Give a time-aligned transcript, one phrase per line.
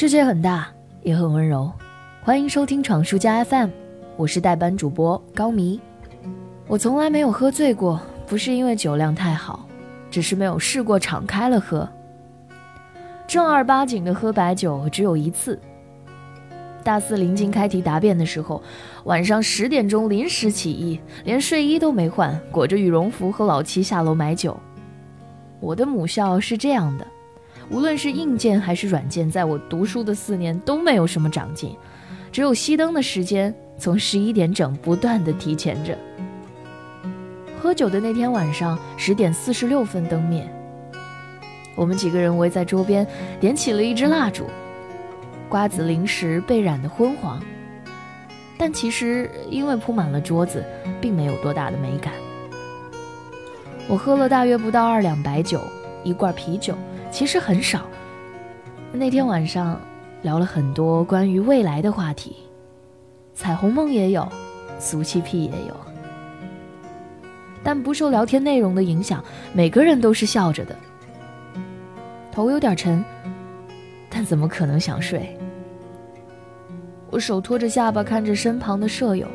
[0.00, 0.68] 世界很大，
[1.02, 1.68] 也很温柔。
[2.22, 3.68] 欢迎收听闯书家 FM，
[4.16, 5.80] 我是代班主播高迷。
[6.68, 9.66] 我从来没有喝醉过，不是因为酒量太好，
[10.08, 11.88] 只是没有试过敞开了喝。
[13.26, 15.58] 正儿八经的喝白酒只有一次。
[16.84, 18.62] 大四临近开题答辩的时候，
[19.02, 24.56] 晚上十点钟临时起意，连睡衣都没换，裹着羽绒服和老七下楼买酒。
[25.58, 27.04] 我的母校是这样的。
[27.70, 31.76] 无论是硬件还是软件，在我读书的四年都没有什么长进，
[32.32, 35.96] 只有熄灯的时间从十一点整不断的提前着。
[37.60, 40.48] 喝酒的那天晚上十点四十六分灯灭，
[41.74, 43.06] 我们几个人围在桌边
[43.38, 44.46] 点起了一支蜡烛，
[45.48, 47.42] 瓜子零食被染得昏黄，
[48.56, 50.64] 但其实因为铺满了桌子，
[51.00, 52.14] 并没有多大的美感。
[53.88, 55.60] 我喝了大约不到二两白酒，
[56.02, 56.74] 一罐啤酒。
[57.10, 57.86] 其实很少。
[58.92, 59.80] 那天晚上
[60.22, 62.36] 聊了很多关于未来的话题，
[63.34, 64.26] 彩虹梦也有，
[64.78, 65.76] 俗气屁也有。
[67.62, 70.76] 但不受聊天内容的影响，每个人都是笑着的。
[72.32, 73.04] 头有点沉，
[74.08, 75.36] 但怎么可能想睡？
[77.10, 79.26] 我手托着下巴，看着身旁的舍友，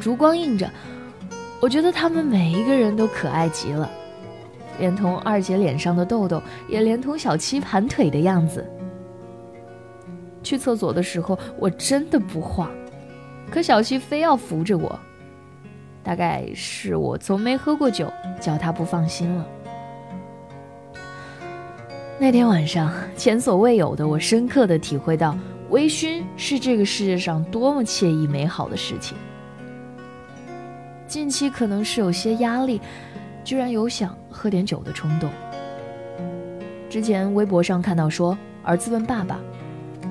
[0.00, 0.68] 烛光映着，
[1.60, 3.88] 我觉得他们每一个人都可爱极了。
[4.78, 8.64] 连同二姐脸上的痘痘，也连同小七盘腿的样子。
[10.42, 12.70] 去厕所的时候，我真的不晃，
[13.50, 14.98] 可小七非要扶着我。
[16.02, 19.46] 大概是我从没喝过酒，叫他不放心了。
[22.18, 25.36] 那天晚上，前所未有的，我深刻的体会到
[25.70, 29.16] 微醺是这个世界上多么惬意美好的事情。
[31.08, 32.80] 近期可能是有些压力。
[33.46, 35.30] 居然有想喝点酒的冲动。
[36.90, 39.38] 之前微博上看到说，儿子问爸爸：“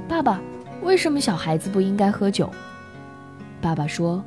[0.08, 0.39] 爸爸，
[0.81, 2.50] 为什么小孩子不应该喝酒？”
[3.59, 4.23] 爸爸说：“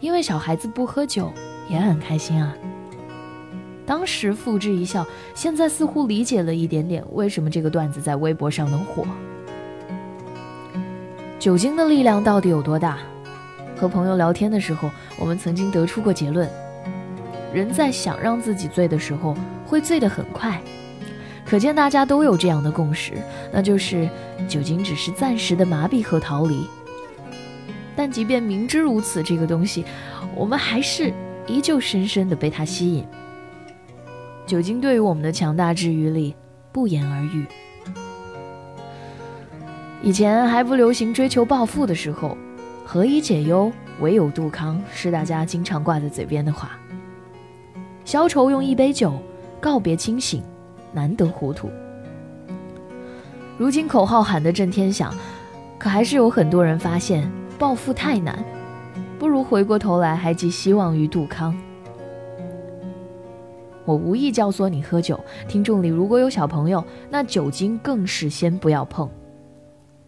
[0.00, 1.32] 因为小孩子不喝酒
[1.70, 2.52] 也很开心啊。”
[3.86, 9.06] 当时付之一笑，现在似乎理解了一点点为什么这个段子在微博上能火。
[11.38, 12.98] 酒精的力量到底有多大？
[13.76, 16.50] 和朋友聊天的时候，我们曾经得出过结论。
[17.54, 20.60] 人在想让自己醉的时候，会醉得很快，
[21.46, 23.12] 可见大家都有这样的共识，
[23.52, 24.08] 那就是
[24.48, 26.66] 酒精只是暂时的麻痹和逃离。
[27.94, 29.84] 但即便明知如此，这个东西，
[30.34, 31.14] 我们还是
[31.46, 33.06] 依旧深深的被它吸引。
[34.46, 36.34] 酒精对于我们的强大治愈力，
[36.72, 37.46] 不言而喻。
[40.02, 42.36] 以前还不流行追求暴富的时候，
[42.84, 46.72] 何以解忧，唯有杜康，是大家经常挂在嘴边的话。
[48.04, 49.14] 消愁用一杯酒，
[49.60, 50.42] 告别清醒，
[50.92, 51.70] 难得糊涂。
[53.56, 55.14] 如今口号喊得震天响，
[55.78, 58.44] 可还是有很多人发现暴富太难，
[59.18, 61.56] 不如回过头来还寄希望于杜康。
[63.86, 69.08] 我无意教唆你喝酒，听众里如果有小朋友，那酒精更是先不要碰。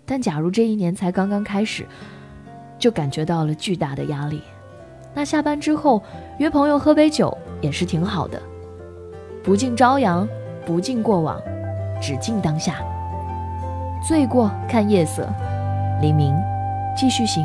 [0.04, 1.86] 但假如这一年才刚刚开始，
[2.78, 4.40] 就感觉到了巨大的压力，
[5.16, 6.02] 那下班之后
[6.36, 7.36] 约朋友喝杯酒。
[7.62, 8.40] 也是挺好的，
[9.42, 10.28] 不敬朝阳，
[10.66, 11.40] 不敬过往，
[12.02, 12.74] 只敬当下。
[14.06, 15.26] 醉过看夜色，
[16.02, 16.34] 黎明
[16.94, 17.42] 继续行。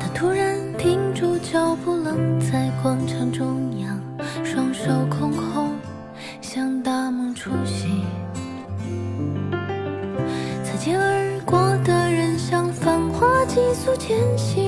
[0.00, 4.00] 他突然停住脚步，愣在广场中央，
[4.42, 5.72] 双手空空，
[6.40, 8.02] 像大梦初醒。
[10.64, 14.65] 擦肩而过的人像繁华急速前行。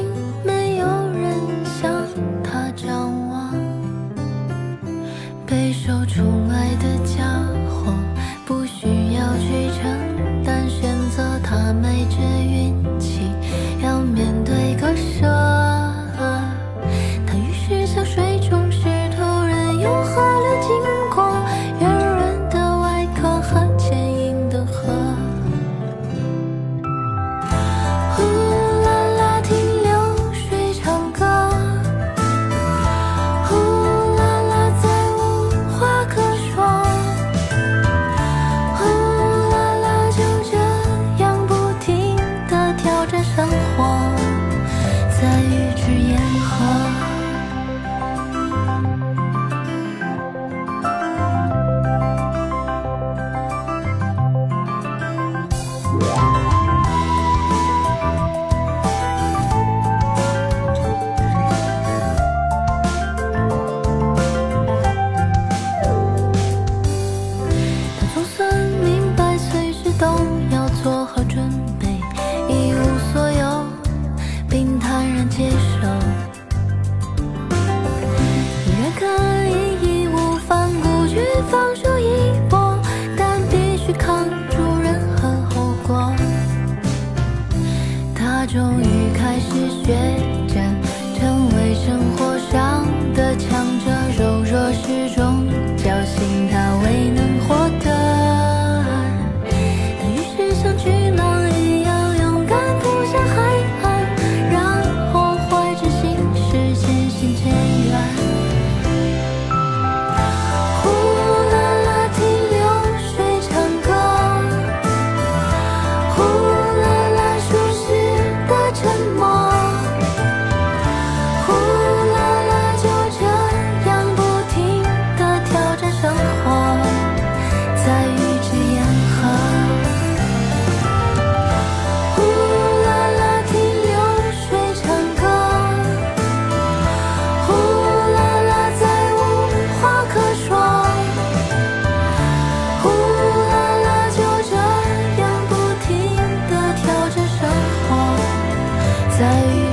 [88.48, 89.50] 终于开始
[89.84, 90.37] 学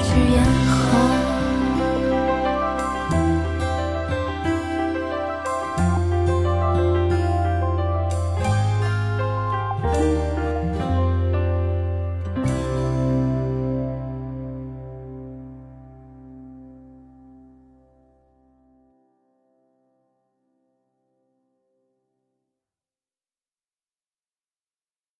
[0.08, 1.25] 是烟火